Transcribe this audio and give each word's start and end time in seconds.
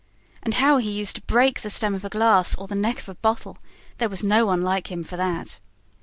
And 0.41 0.55
how 0.55 0.77
he 0.77 0.89
used 0.89 1.17
to 1.17 1.21
break 1.21 1.61
the 1.61 1.69
stem 1.69 1.93
of 1.93 2.03
a 2.03 2.09
glass 2.09 2.55
or 2.55 2.65
the 2.67 2.73
neck 2.73 2.97
of 3.01 3.09
a 3.09 3.13
bottle! 3.13 3.59
There 3.99 4.09
was 4.09 4.23
no 4.23 4.47
one 4.47 4.63
like 4.63 4.91
him 4.91 5.03
for 5.03 5.15
that." 5.15 5.59